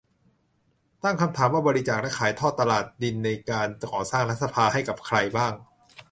[1.03, 5.53] ตั้งคำถามว่าบริจาค และ ขายทอดตลาด ดินในการก่อสร้างรัฐสภา ให้กับใครบ้าง